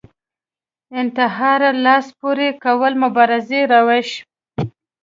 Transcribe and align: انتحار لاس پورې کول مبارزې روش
انتحار 1.01 1.61
لاس 1.85 2.05
پورې 2.19 2.47
کول 2.63 2.93
مبارزې 3.03 3.61
روش 3.73 4.09